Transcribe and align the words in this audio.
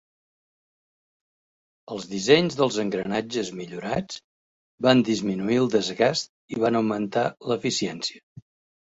Els 1.95 2.07
dissenys 2.13 2.57
dels 2.63 2.79
engranatges 2.85 3.53
millorats 3.61 4.19
van 4.89 5.07
disminuir 5.13 5.63
el 5.63 5.73
desgast 5.79 6.35
i 6.59 6.63
van 6.69 6.83
augmentar 6.85 7.31
l'eficiència. 7.51 8.47